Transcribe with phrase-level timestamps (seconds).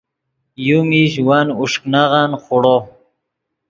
[0.67, 2.77] یو میش ون اوݰک نغن خوڑو